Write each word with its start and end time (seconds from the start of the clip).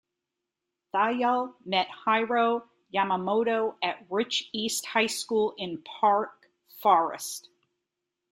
Thayil 0.95 1.53
met 1.63 1.87
Hiro 2.07 2.63
Yamamoto 2.91 3.75
at 3.83 4.03
Rich 4.09 4.49
East 4.51 4.83
High 4.87 5.05
School 5.05 5.53
in 5.59 5.83
Park 5.83 6.49
Forest. 6.81 7.51